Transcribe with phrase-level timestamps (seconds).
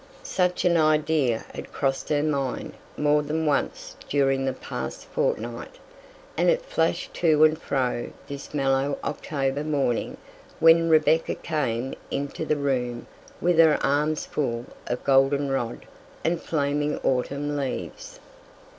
[0.23, 5.75] Such an idea had crossed her mind more than once during the past fortnight,
[6.35, 10.17] and it flashed to and fro this mellow October morning
[10.59, 13.05] when Rebecca came into the room
[13.39, 15.85] with her arms full of goldenrod
[16.23, 18.19] and flaming autumn leaves.